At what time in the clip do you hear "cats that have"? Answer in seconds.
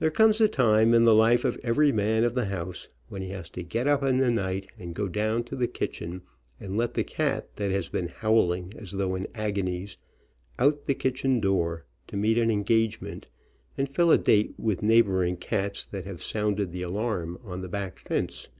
15.38-16.22